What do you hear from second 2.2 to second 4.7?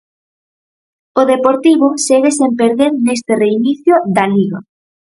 sen perder neste reinicio da Liga.